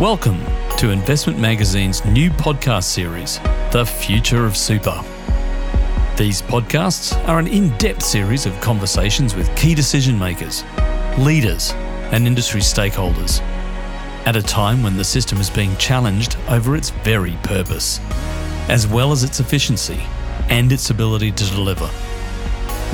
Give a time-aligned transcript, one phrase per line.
[0.00, 0.42] Welcome
[0.78, 3.38] to Investment Magazine's new podcast series,
[3.70, 4.98] The Future of Super.
[6.16, 10.64] These podcasts are an in depth series of conversations with key decision makers,
[11.18, 11.72] leaders,
[12.12, 13.42] and industry stakeholders
[14.24, 18.00] at a time when the system is being challenged over its very purpose,
[18.70, 20.00] as well as its efficiency
[20.48, 21.90] and its ability to deliver.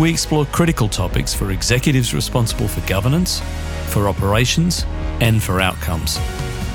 [0.00, 3.40] We explore critical topics for executives responsible for governance,
[3.90, 4.84] for operations,
[5.20, 6.18] and for outcomes.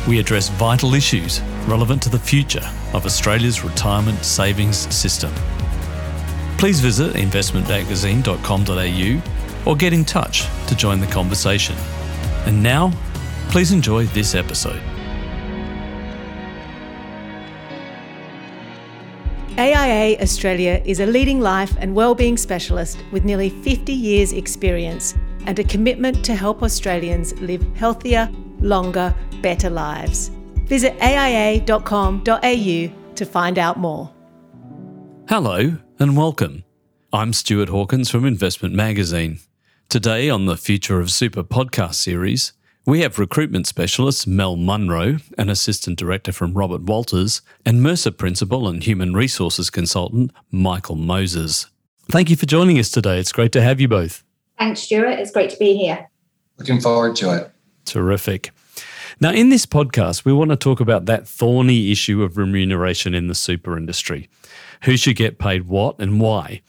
[0.07, 5.31] We address vital issues relevant to the future of Australia's retirement savings system.
[6.57, 11.75] Please visit investmentmagazine.com.au or get in touch to join the conversation.
[12.45, 12.91] And now,
[13.49, 14.81] please enjoy this episode.
[19.57, 25.13] AIA Australia is a leading life and wellbeing specialist with nearly 50 years' experience
[25.45, 28.27] and a commitment to help Australians live healthier,
[28.61, 30.31] longer, better lives.
[30.65, 32.23] Visit aia.com.au
[33.15, 34.13] to find out more.
[35.27, 36.63] Hello and welcome.
[37.13, 39.39] I'm Stewart Hawkins from Investment Magazine.
[39.89, 42.53] Today on the Future of Super podcast series,
[42.85, 48.67] we have recruitment specialist Mel Munro, an assistant director from Robert Walters, and Mercer principal
[48.67, 51.67] and human resources consultant Michael Moses.
[52.09, 53.19] Thank you for joining us today.
[53.19, 54.23] It's great to have you both.
[54.57, 55.19] Thanks, Stewart.
[55.19, 56.09] It's great to be here.
[56.57, 57.51] Looking forward to it.
[57.85, 58.51] Terrific.
[59.21, 63.27] Now, in this podcast, we want to talk about that thorny issue of remuneration in
[63.27, 64.29] the super industry.
[64.85, 66.63] Who should get paid what and why?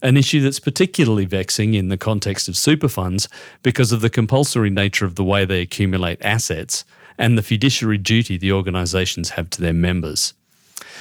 [0.00, 3.28] An issue that's particularly vexing in the context of super funds
[3.64, 6.84] because of the compulsory nature of the way they accumulate assets
[7.18, 10.34] and the fiduciary duty the organisations have to their members.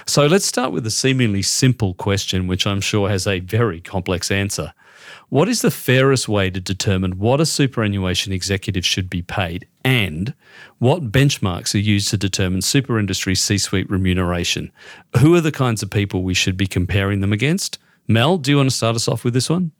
[0.07, 4.31] So let's start with a seemingly simple question, which I'm sure has a very complex
[4.31, 4.73] answer.
[5.29, 10.33] What is the fairest way to determine what a superannuation executive should be paid and
[10.79, 14.69] what benchmarks are used to determine super industry C suite remuneration?
[15.21, 17.79] Who are the kinds of people we should be comparing them against?
[18.05, 19.71] Mel, do you want to start us off with this one?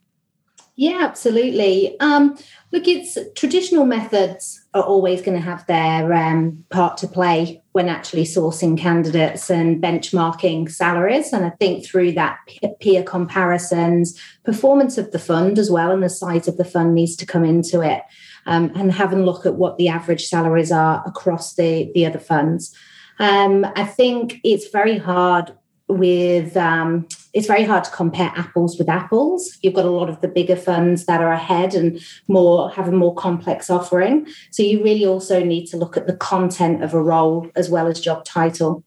[0.77, 1.99] Yeah, absolutely.
[1.99, 2.37] Um,
[2.71, 7.89] look, it's traditional methods are always going to have their um, part to play when
[7.89, 11.33] actually sourcing candidates and benchmarking salaries.
[11.33, 12.37] And I think through that
[12.79, 17.15] peer comparisons, performance of the fund as well, and the size of the fund needs
[17.17, 18.03] to come into it,
[18.47, 22.19] um, and having a look at what the average salaries are across the the other
[22.19, 22.75] funds.
[23.19, 25.51] Um, I think it's very hard
[25.87, 29.57] with um, it's very hard to compare apples with apples.
[29.61, 32.91] You've got a lot of the bigger funds that are ahead and more have a
[32.91, 34.27] more complex offering.
[34.51, 37.87] So you really also need to look at the content of a role as well
[37.87, 38.83] as job title.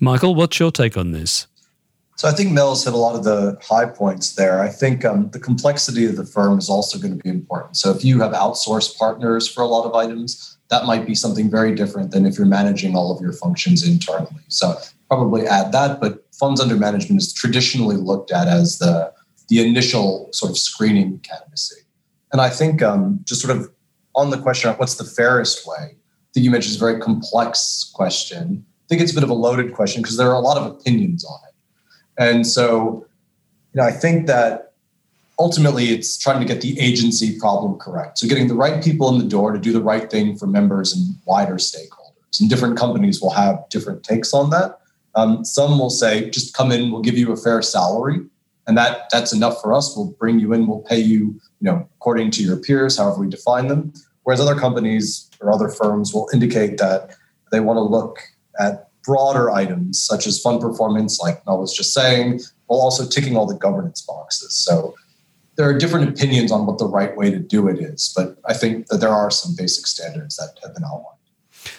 [0.00, 1.46] Michael, what's your take on this?
[2.22, 4.62] So I think Mel's hit a lot of the high points there.
[4.62, 7.76] I think um, the complexity of the firm is also going to be important.
[7.76, 11.50] So if you have outsourced partners for a lot of items, that might be something
[11.50, 14.44] very different than if you're managing all of your functions internally.
[14.46, 14.76] So
[15.08, 19.12] probably add that, but funds under management is traditionally looked at as the,
[19.48, 21.80] the initial sort of screening candidacy.
[22.30, 23.68] And I think um, just sort of
[24.14, 27.00] on the question of what's the fairest way, I think you mentioned is a very
[27.00, 28.64] complex question.
[28.64, 30.70] I think it's a bit of a loaded question because there are a lot of
[30.70, 31.51] opinions on it.
[32.18, 33.06] And so,
[33.72, 34.72] you know, I think that
[35.38, 38.18] ultimately it's trying to get the agency problem correct.
[38.18, 40.92] So getting the right people in the door to do the right thing for members
[40.94, 42.40] and wider stakeholders.
[42.40, 44.78] And different companies will have different takes on that.
[45.14, 48.20] Um, some will say, just come in, we'll give you a fair salary.
[48.66, 49.96] And that that's enough for us.
[49.96, 53.28] We'll bring you in, we'll pay you, you know, according to your peers, however we
[53.28, 53.92] define them.
[54.22, 57.16] Whereas other companies or other firms will indicate that
[57.50, 58.20] they want to look
[58.60, 63.36] at broader items such as fund performance, like Mel was just saying, while also ticking
[63.36, 64.54] all the governance boxes.
[64.54, 64.94] So
[65.56, 68.54] there are different opinions on what the right way to do it is, but I
[68.54, 71.18] think that there are some basic standards that have been outlined.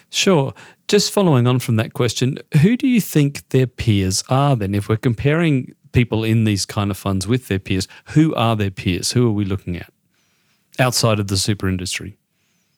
[0.09, 0.53] Sure.
[0.87, 4.75] Just following on from that question, who do you think their peers are then?
[4.75, 8.71] If we're comparing people in these kind of funds with their peers, who are their
[8.71, 9.11] peers?
[9.11, 9.91] Who are we looking at
[10.79, 12.17] outside of the super industry?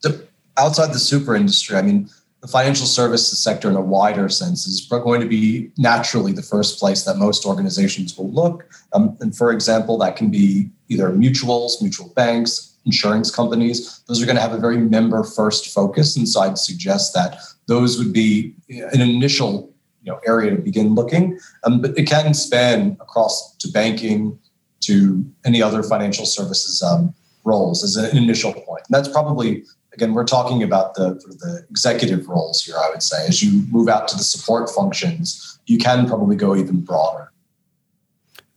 [0.02, 0.26] The,
[0.58, 2.10] outside the super industry, I mean,
[2.46, 6.78] the financial services sector in a wider sense is going to be naturally the first
[6.80, 8.70] place that most organizations will look.
[8.94, 14.03] Um, and for example, that can be either mutuals, mutual banks, insurance companies.
[14.08, 16.16] Those are going to have a very member first focus.
[16.16, 20.94] And so I'd suggest that those would be an initial you know, area to begin
[20.94, 21.40] looking.
[21.64, 24.38] Um, but it can span across to banking,
[24.82, 28.84] to any other financial services um, roles as an initial point.
[28.88, 29.64] And that's probably
[29.96, 32.76] again we're talking about the the executive roles here.
[32.78, 36.56] I would say as you move out to the support functions, you can probably go
[36.56, 37.32] even broader.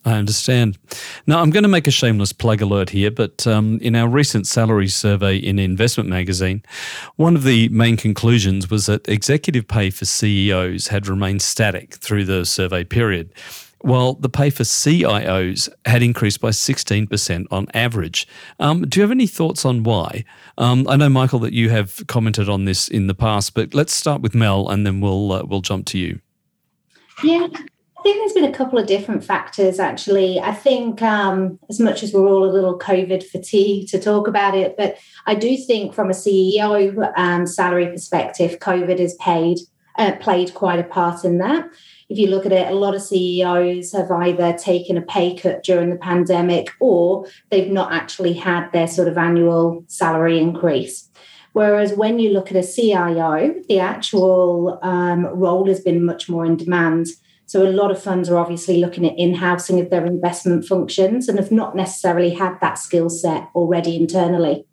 [0.04, 0.78] I understand.
[1.26, 4.46] Now, I'm going to make a shameless plug alert here, but um, in our recent
[4.46, 6.62] salary survey in Investment Magazine,
[7.16, 12.24] one of the main conclusions was that executive pay for CEOs had remained static through
[12.24, 13.32] the survey period,
[13.80, 18.26] while the pay for CIOs had increased by 16% on average.
[18.58, 20.24] Um, do you have any thoughts on why?
[20.56, 23.92] Um, I know, Michael, that you have commented on this in the past, but let's
[23.92, 26.20] start with Mel and then we'll, uh, we'll jump to you.
[27.22, 27.48] Yeah,
[27.98, 30.38] I think there's been a couple of different factors actually.
[30.40, 34.56] I think, um, as much as we're all a little COVID fatigued to talk about
[34.56, 39.58] it, but I do think from a CEO um, salary perspective, COVID has paid
[39.98, 41.68] uh, played quite a part in that.
[42.08, 45.62] If you look at it, a lot of CEOs have either taken a pay cut
[45.62, 51.10] during the pandemic or they've not actually had their sort of annual salary increase.
[51.52, 56.46] Whereas when you look at a CIO, the actual um, role has been much more
[56.46, 57.08] in demand.
[57.44, 61.38] So a lot of funds are obviously looking at in-housing of their investment functions and
[61.38, 64.66] have not necessarily had that skill set already internally.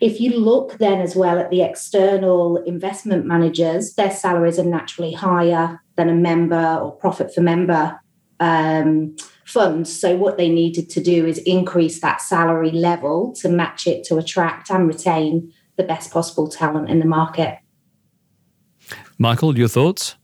[0.00, 5.12] If you look then as well at the external investment managers, their salaries are naturally
[5.12, 7.98] higher than a member or profit for member
[8.40, 9.98] um, funds.
[9.98, 14.16] So what they needed to do is increase that salary level to match it to
[14.16, 17.58] attract and retain the best possible talent in the market.
[19.18, 20.16] Michael, your thoughts?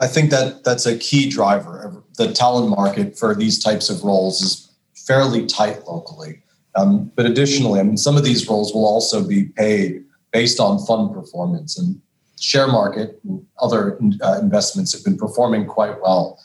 [0.00, 2.02] I think that that's a key driver.
[2.18, 6.42] The talent market for these types of roles is fairly tight locally.
[6.76, 10.84] Um, but additionally, I mean, some of these roles will also be paid based on
[10.84, 12.00] fund performance and
[12.44, 16.38] share market and other uh, investments have been performing quite well.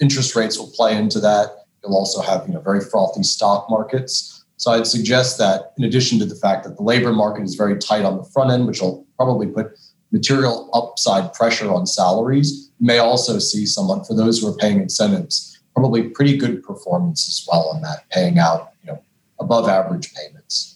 [0.00, 1.64] Interest rates will play into that.
[1.82, 4.44] You'll also have you know very frothy stock markets.
[4.58, 7.78] So I'd suggest that in addition to the fact that the labor market is very
[7.78, 9.78] tight on the front end, which will probably put
[10.12, 14.80] material upside pressure on salaries, you may also see someone, for those who are paying
[14.80, 19.02] incentives, probably pretty good performance as well on that, paying out you know
[19.40, 20.75] above average payments.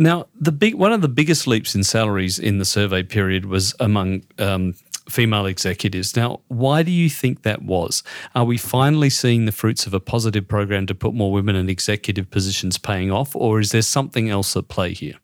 [0.00, 3.74] Now, the big one of the biggest leaps in salaries in the survey period was
[3.80, 4.74] among um,
[5.10, 6.14] female executives.
[6.14, 8.04] Now, why do you think that was?
[8.36, 11.68] Are we finally seeing the fruits of a positive program to put more women in
[11.68, 15.16] executive positions paying off, or is there something else at play here?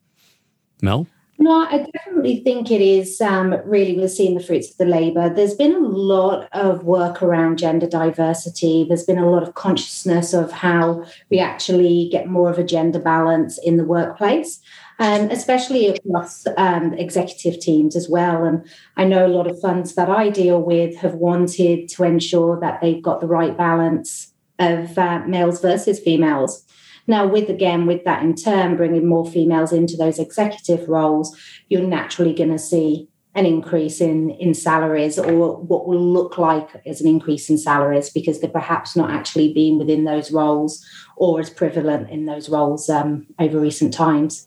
[0.82, 1.06] Mel?
[1.38, 5.28] No, I definitely think it is um, really we're seeing the fruits of the labour.
[5.28, 8.84] There's been a lot of work around gender diversity.
[8.84, 13.00] There's been a lot of consciousness of how we actually get more of a gender
[13.00, 14.60] balance in the workplace,
[15.00, 18.44] um, especially across um, executive teams as well.
[18.44, 18.64] And
[18.96, 22.80] I know a lot of funds that I deal with have wanted to ensure that
[22.80, 26.64] they've got the right balance of uh, males versus females.
[27.06, 31.36] Now, with again, with that in turn, bringing more females into those executive roles,
[31.68, 36.80] you're naturally going to see an increase in in salaries or what will look like
[36.86, 40.84] as an increase in salaries because they're perhaps not actually being within those roles
[41.16, 44.46] or as prevalent in those roles um, over recent times.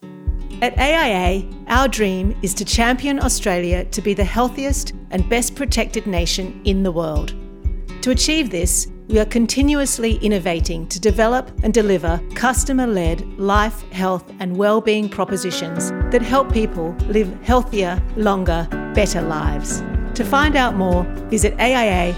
[0.61, 6.07] At AIA, our dream is to champion Australia to be the healthiest and best protected
[6.07, 7.35] nation in the world.
[8.01, 14.29] To achieve this, we are continuously innovating to develop and deliver customer led life, health,
[14.39, 19.81] and well-being propositions that help people live healthier, longer, better lives.
[20.15, 22.13] To find out more, visit aia.com.au.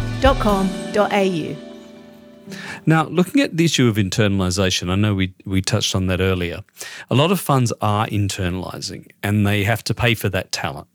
[2.86, 6.64] Now, looking at the issue of internalisation, I know we, we touched on that earlier.
[7.12, 10.88] A lot of funds are internalising and they have to pay for that talent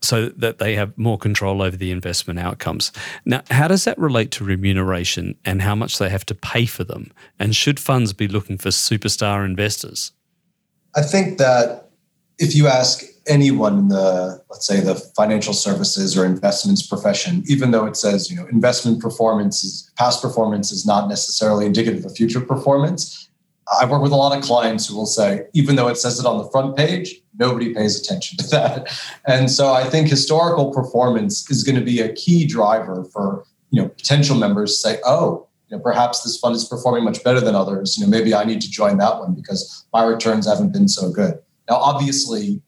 [0.00, 2.92] so that they have more control over the investment outcomes.
[3.24, 6.84] Now, how does that relate to remuneration and how much they have to pay for
[6.84, 7.12] them?
[7.38, 10.12] And should funds be looking for superstar investors?
[10.94, 11.90] I think that
[12.38, 17.70] if you ask anyone in the let's say the financial services or investments profession even
[17.70, 22.16] though it says you know investment performance is past performance is not necessarily indicative of
[22.16, 23.28] future performance
[23.80, 26.26] I work with a lot of clients who will say, even though it says it
[26.26, 28.88] on the front page, nobody pays attention to that.
[29.26, 33.80] And so I think historical performance is going to be a key driver for you
[33.80, 37.54] know potential members say, oh, you know, perhaps this fund is performing much better than
[37.54, 37.96] others.
[37.96, 41.10] You know, maybe I need to join that one because my returns haven't been so
[41.10, 41.40] good.
[41.68, 42.60] Now, obviously,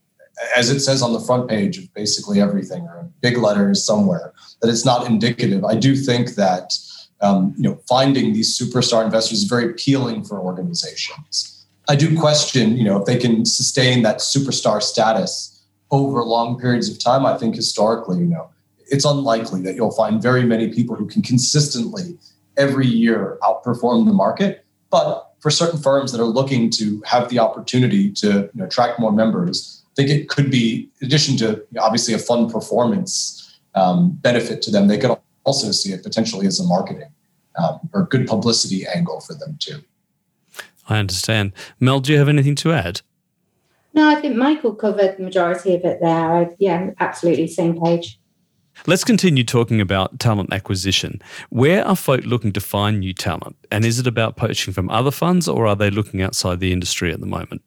[0.56, 4.32] as it says on the front page of basically everything, or big letters somewhere,
[4.62, 5.64] that it's not indicative.
[5.64, 6.72] I do think that
[7.21, 11.66] um, you know, finding these superstar investors is very appealing for organizations.
[11.88, 15.54] I do question, you know, if they can sustain that superstar status
[15.90, 17.25] over long periods of time.
[17.26, 18.50] I think historically, you know,
[18.88, 22.18] it's unlikely that you'll find very many people who can consistently
[22.56, 24.64] every year outperform the market.
[24.90, 28.99] But for certain firms that are looking to have the opportunity to you know, attract
[28.99, 34.12] more members, I think it could be, in addition to obviously a fun performance um,
[34.23, 37.12] benefit to them, they could also see it potentially as a marketing
[37.56, 39.82] um, or good publicity angle for them too.
[40.88, 41.52] I understand.
[41.80, 43.00] Mel, do you have anything to add?
[43.94, 46.34] No, I think Michael covered the majority of it there.
[46.34, 48.18] I, yeah, absolutely same page.
[48.86, 51.22] Let's continue talking about talent acquisition.
[51.50, 53.56] Where are folk looking to find new talent?
[53.70, 57.12] And is it about poaching from other funds or are they looking outside the industry
[57.12, 57.62] at the moment?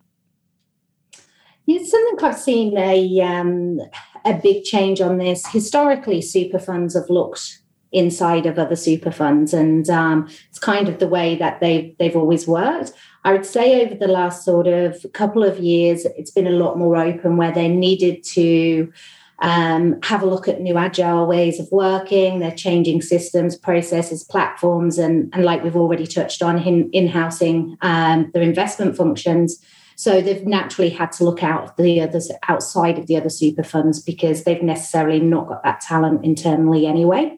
[1.66, 3.80] It's something I've seen a, um,
[4.26, 5.48] a big change on this.
[5.48, 7.60] Historically, super funds have looked
[7.92, 12.16] inside of other super funds, and um, it's kind of the way that they've, they've
[12.16, 12.94] always worked.
[13.24, 16.78] I would say over the last sort of couple of years, it's been a lot
[16.78, 18.92] more open where they needed to
[19.40, 22.40] um, have a look at new agile ways of working.
[22.40, 27.78] They're changing systems, processes, platforms, and, and like we've already touched on, in in housing
[27.82, 29.62] um, their investment functions.
[29.96, 34.00] So they've naturally had to look out the others outside of the other super funds
[34.02, 37.38] because they've necessarily not got that talent internally anyway.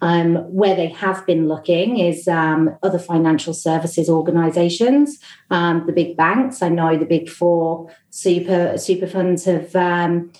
[0.00, 5.18] Um, where they have been looking is um, other financial services organisations,
[5.50, 6.62] um, the big banks.
[6.62, 10.32] I know the big four super super funds have um,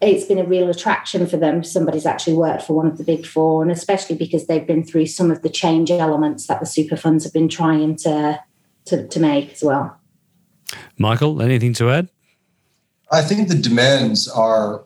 [0.00, 1.64] it's been a real attraction for them.
[1.64, 5.06] Somebody's actually worked for one of the big four, and especially because they've been through
[5.06, 8.40] some of the change elements that the super funds have been trying to
[8.86, 9.98] to, to make as well.
[10.98, 12.08] Michael, anything to add?
[13.10, 14.84] I think the demands are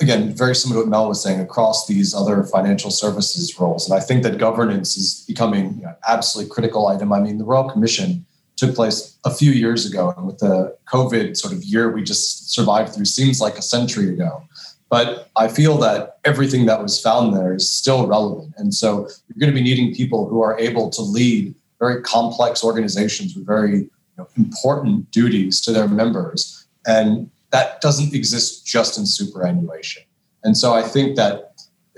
[0.00, 3.98] again very similar to what Mel was saying across these other financial services roles, and
[3.98, 7.12] I think that governance is becoming you know, absolutely critical item.
[7.12, 8.26] I mean, the Royal Commission
[8.56, 10.14] took place a few years ago.
[10.16, 14.08] And with the COVID sort of year we just survived through seems like a century
[14.08, 14.42] ago.
[14.88, 18.54] But I feel that everything that was found there is still relevant.
[18.56, 22.64] And so you're going to be needing people who are able to lead very complex
[22.64, 26.66] organizations with very you know, important duties to their members.
[26.86, 30.02] And that doesn't exist just in superannuation.
[30.42, 31.54] And so I think that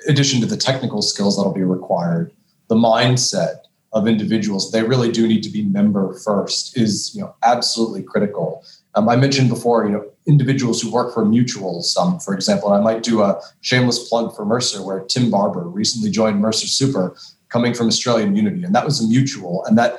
[0.07, 2.33] in addition to the technical skills that'll be required,
[2.69, 3.59] the mindset,
[3.93, 8.63] of individuals, they really do need to be member first is you know absolutely critical.
[8.95, 12.81] Um, I mentioned before, you know, individuals who work for mutuals, um, for example, and
[12.81, 17.17] I might do a shameless plug for Mercer, where Tim Barber recently joined Mercer Super,
[17.49, 19.99] coming from Australian Unity, and that was a mutual, and that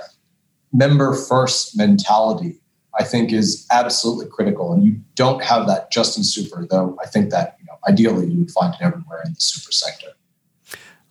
[0.72, 2.60] member first mentality,
[3.00, 4.74] I think, is absolutely critical.
[4.74, 6.98] And you don't have that just in super, though.
[7.02, 10.08] I think that you know, ideally you would find it everywhere in the super sector.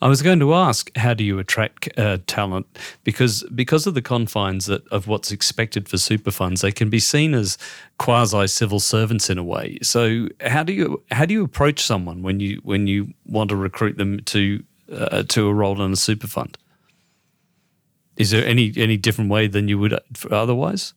[0.00, 2.66] I was going to ask, how do you attract uh, talent?
[3.02, 7.00] Because because of the confines that, of what's expected for super funds, they can be
[7.00, 7.58] seen as
[7.98, 9.78] quasi civil servants in a way.
[9.82, 13.56] So how do you how do you approach someone when you when you want to
[13.56, 16.56] recruit them to uh, to a role in a super fund?
[18.16, 19.98] Is there any any different way than you would
[20.30, 20.94] otherwise?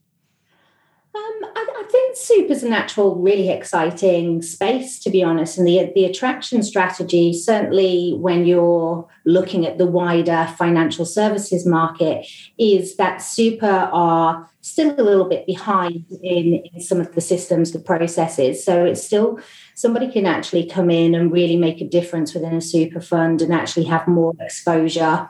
[2.21, 5.57] Super's a natural, really exciting space, to be honest.
[5.57, 12.27] And the, the attraction strategy, certainly when you're looking at the wider financial services market,
[12.57, 17.71] is that super are still a little bit behind in, in some of the systems,
[17.71, 18.63] the processes.
[18.63, 19.39] So it's still
[19.75, 23.53] somebody can actually come in and really make a difference within a super fund and
[23.53, 25.29] actually have more exposure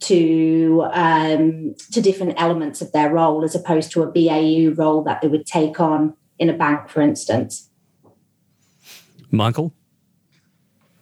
[0.00, 5.22] to um, to different elements of their role as opposed to a BAU role that
[5.22, 7.70] they would take on in a bank, for instance.
[9.30, 9.72] Michael?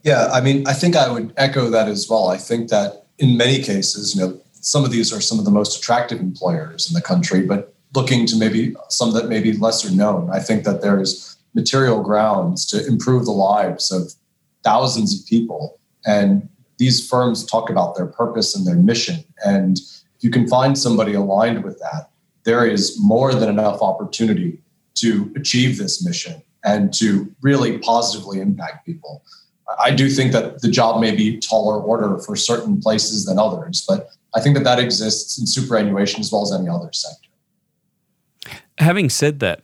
[0.03, 2.29] Yeah, I mean, I think I would echo that as well.
[2.29, 5.51] I think that in many cases, you know, some of these are some of the
[5.51, 9.91] most attractive employers in the country, but looking to maybe some that may be lesser
[9.91, 14.13] known, I think that there's material grounds to improve the lives of
[14.63, 15.81] thousands of people.
[16.07, 19.25] And these firms talk about their purpose and their mission.
[19.45, 22.11] And if you can find somebody aligned with that,
[22.45, 24.61] there is more than enough opportunity
[24.95, 29.23] to achieve this mission and to really positively impact people.
[29.83, 33.85] I do think that the job may be taller order for certain places than others,
[33.87, 37.29] but I think that that exists in superannuation as well as any other sector.
[38.79, 39.63] Having said that,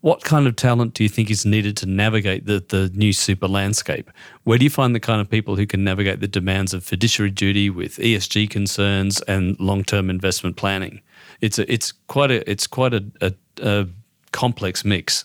[0.00, 3.48] what kind of talent do you think is needed to navigate the, the new super
[3.48, 4.10] landscape?
[4.44, 7.30] Where do you find the kind of people who can navigate the demands of fiduciary
[7.30, 11.00] duty with ESG concerns and long term investment planning?
[11.40, 13.86] It's a, it's quite a it's quite a, a, a
[14.32, 15.24] complex mix.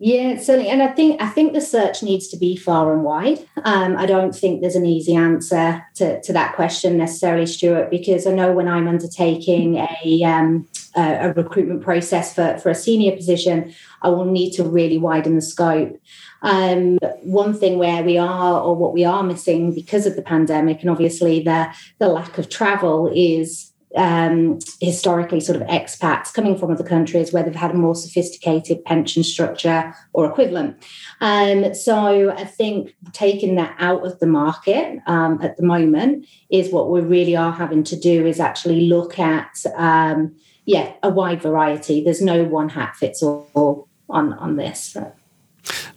[0.00, 3.38] Yeah, certainly, and I think I think the search needs to be far and wide.
[3.64, 8.26] Um, I don't think there's an easy answer to, to that question necessarily, Stewart, because
[8.26, 13.16] I know when I'm undertaking a um, a, a recruitment process for for a senior
[13.16, 13.72] position,
[14.02, 15.98] I will need to really widen the scope.
[16.42, 20.82] Um, one thing where we are, or what we are missing because of the pandemic,
[20.82, 26.72] and obviously the the lack of travel, is um, historically sort of expats coming from
[26.72, 30.76] other countries where they've had a more sophisticated pension structure or equivalent.
[31.20, 36.72] Um, so I think taking that out of the market um, at the moment is
[36.72, 40.34] what we really are having to do is actually look at um,
[40.64, 42.02] yeah a wide variety.
[42.02, 44.96] There's no one hat fits all on on this.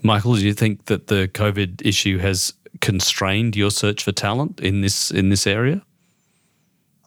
[0.01, 4.81] Michael, do you think that the COVID issue has constrained your search for talent in
[4.81, 5.81] this in this area?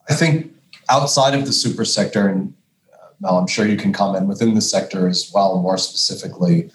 [0.09, 0.53] I think
[0.91, 2.53] outside of the super sector, and
[2.93, 6.71] uh, Mel, I'm sure you can comment within the sector as well, more specifically,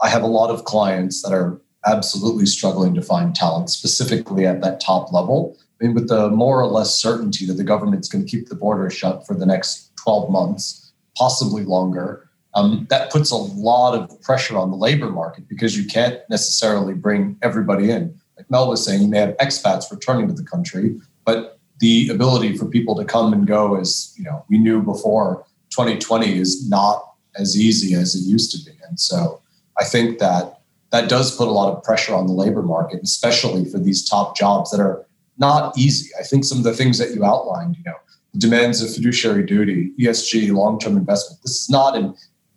[0.00, 4.60] I have a lot of clients that are absolutely struggling to find talent, specifically at
[4.60, 5.56] that top level.
[5.80, 8.54] I mean, with the more or less certainty that the government's going to keep the
[8.54, 14.20] border shut for the next 12 months, possibly longer, um, that puts a lot of
[14.22, 18.18] pressure on the labor market because you can't necessarily bring everybody in.
[18.36, 22.56] Like Mel was saying, you may have expats returning to the country, but the ability
[22.56, 27.14] for people to come and go as you know we knew before 2020 is not
[27.36, 28.76] as easy as it used to be.
[28.88, 29.40] And so
[29.80, 33.64] i think that that does put a lot of pressure on the labor market especially
[33.64, 35.04] for these top jobs that are
[35.40, 36.10] not easy.
[36.18, 37.96] I think some of the things that you outlined you know
[38.32, 42.14] the demands of fiduciary duty esg long-term investment this is not an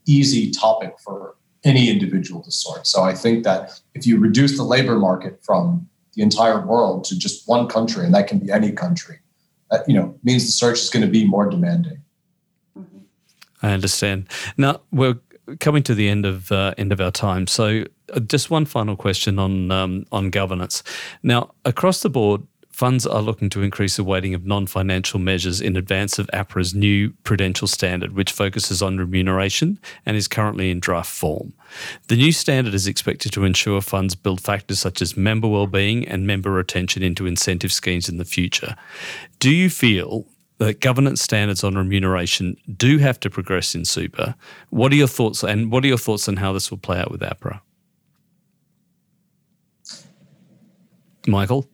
[0.07, 2.87] easy topic for any individual to sort.
[2.87, 7.17] So i think that if you reduce the labor market from the entire world to
[7.17, 9.19] just one country, and that can be any country,
[9.69, 12.01] that you know means the search is going to be more demanding.
[13.63, 14.27] I understand.
[14.57, 15.19] Now we're
[15.59, 18.95] coming to the end of uh, end of our time, so uh, just one final
[18.95, 20.83] question on um, on governance.
[21.23, 22.41] Now, across the board,
[22.81, 26.73] funds are looking to increase the weighting of non financial measures in advance of APRA's
[26.73, 31.53] new prudential standard, which focuses on remuneration and is currently in draft form.
[32.07, 36.25] The new standard is expected to ensure funds build factors such as member well-being and
[36.25, 38.75] member retention into incentive schemes in the future.
[39.37, 40.25] Do you feel
[40.57, 44.33] that governance standards on remuneration do have to progress in super?
[44.71, 47.11] What are your thoughts and what are your thoughts on how this will play out
[47.11, 47.61] with APRA?
[51.27, 51.67] Michael?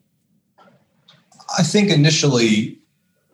[1.58, 2.80] I think initially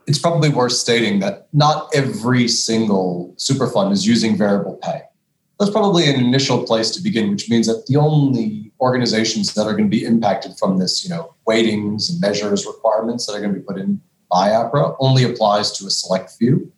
[0.07, 5.01] it's probably worth stating that not every single super fund is using variable pay.
[5.59, 9.73] That's probably an initial place to begin, which means that the only organizations that are
[9.73, 13.53] going to be impacted from this, you know, weightings and measures requirements that are going
[13.53, 16.71] to be put in by APRA only applies to a select few.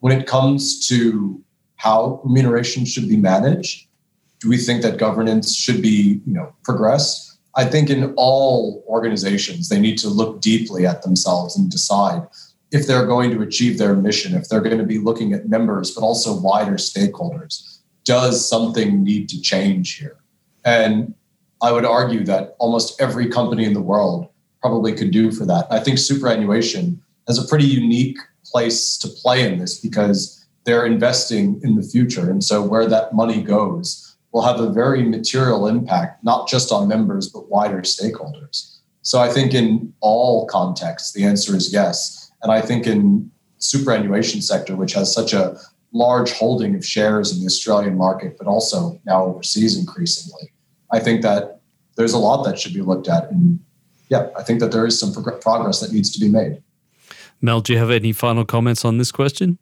[0.00, 1.42] When it comes to
[1.76, 3.86] how remuneration should be managed,
[4.40, 7.27] do we think that governance should be, you know, progress?
[7.56, 12.26] I think in all organizations, they need to look deeply at themselves and decide
[12.70, 15.90] if they're going to achieve their mission, if they're going to be looking at members,
[15.90, 17.78] but also wider stakeholders.
[18.04, 20.18] Does something need to change here?
[20.64, 21.14] And
[21.62, 24.28] I would argue that almost every company in the world
[24.60, 25.66] probably could do for that.
[25.70, 31.60] I think superannuation has a pretty unique place to play in this because they're investing
[31.62, 32.30] in the future.
[32.30, 36.88] And so where that money goes, will have a very material impact, not just on
[36.88, 38.78] members, but wider stakeholders.
[39.02, 42.30] So I think in all contexts, the answer is yes.
[42.42, 45.58] And I think in superannuation sector, which has such a
[45.92, 50.52] large holding of shares in the Australian market, but also now overseas increasingly,
[50.92, 51.60] I think that
[51.96, 53.30] there's a lot that should be looked at.
[53.30, 53.58] And
[54.10, 56.62] yeah, I think that there is some progress that needs to be made.
[57.40, 59.58] Mel, do you have any final comments on this question?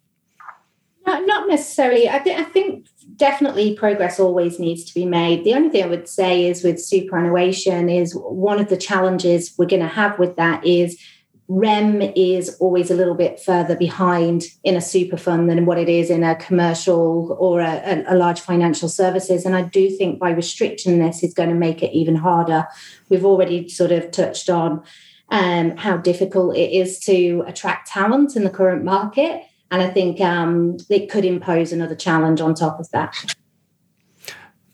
[1.05, 2.09] No, not necessarily.
[2.09, 5.43] I, th- I think definitely progress always needs to be made.
[5.43, 9.65] The only thing I would say is with superannuation is one of the challenges we're
[9.65, 11.01] going to have with that is
[11.49, 15.87] REM is always a little bit further behind in a super fund than what it
[15.87, 19.45] is in a commercial or a, a, large financial services.
[19.45, 22.67] And I do think by restricting this is going to make it even harder.
[23.07, 24.83] We've already sort of touched on
[25.29, 29.41] um, how difficult it is to attract talent in the current market.
[29.69, 33.35] And I think um, it could impose another challenge on top of that.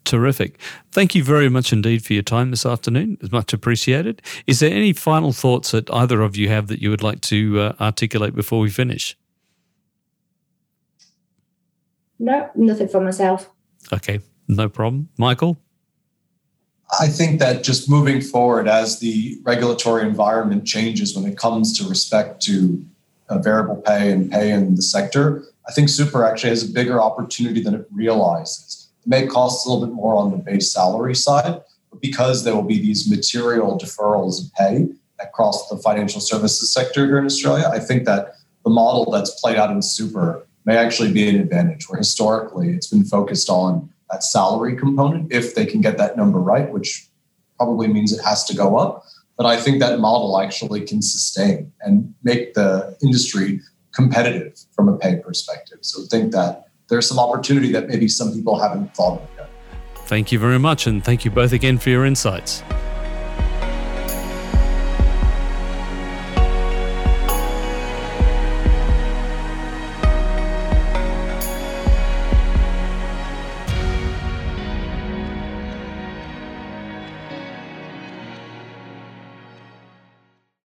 [0.05, 0.59] Terrific.
[0.91, 3.17] Thank you very much indeed for your time this afternoon.
[3.21, 4.21] It's much appreciated.
[4.45, 7.59] Is there any final thoughts that either of you have that you would like to
[7.59, 9.17] uh, articulate before we finish?
[12.19, 13.49] No, nothing for myself.
[13.91, 15.09] Okay, no problem.
[15.17, 15.57] Michael?
[16.99, 21.89] I think that just moving forward as the regulatory environment changes when it comes to
[21.89, 22.85] respect to
[23.33, 27.01] uh, variable pay and pay in the sector, I think super actually has a bigger
[27.01, 28.89] opportunity than it realizes.
[29.01, 32.55] It may cost a little bit more on the base salary side, but because there
[32.55, 37.69] will be these material deferrals of pay across the financial services sector here in Australia,
[37.71, 41.89] I think that the model that's played out in super may actually be an advantage
[41.89, 46.39] where historically it's been focused on that salary component if they can get that number
[46.39, 47.07] right, which
[47.57, 49.05] probably means it has to go up.
[49.37, 53.61] But I think that model actually can sustain and make the industry
[53.93, 55.79] competitive from a pay perspective.
[55.81, 59.49] So think that there's some opportunity that maybe some people haven't thought of yet.
[60.05, 62.61] Thank you very much, and thank you both again for your insights.